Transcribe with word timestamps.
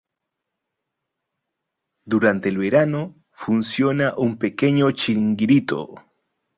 Durante 2.07 2.49
el 2.49 2.57
verano, 2.57 3.13
funciona 3.29 4.15
un 4.17 4.39
pequeño 4.39 4.89
chiringuito. 4.93 5.93